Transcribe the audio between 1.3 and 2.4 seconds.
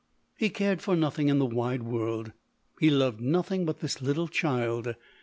the wide J O world—